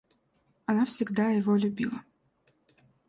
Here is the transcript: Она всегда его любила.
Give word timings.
Она 0.65 0.85
всегда 0.85 1.29
его 1.29 1.55
любила. 1.55 2.01